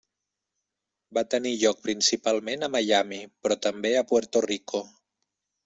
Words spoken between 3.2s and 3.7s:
però